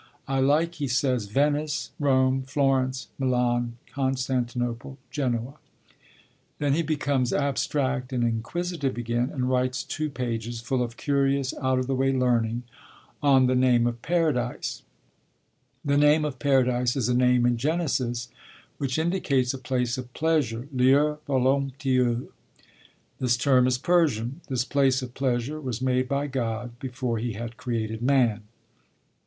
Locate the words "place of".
19.59-20.11, 24.65-25.13